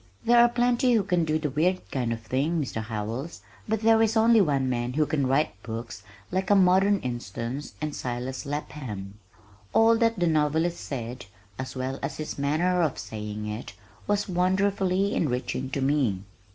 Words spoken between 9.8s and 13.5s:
that the novelist said, as well as his manner of saying